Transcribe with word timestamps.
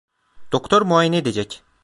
Doktor 0.51 0.81
muayene 0.85 1.17
edecek! 1.17 1.63